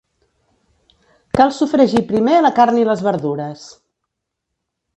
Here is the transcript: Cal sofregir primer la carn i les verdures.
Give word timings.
Cal 1.41 1.53
sofregir 1.59 2.03
primer 2.13 2.39
la 2.47 2.53
carn 2.61 2.81
i 2.85 2.89
les 2.89 3.07
verdures. 3.11 3.69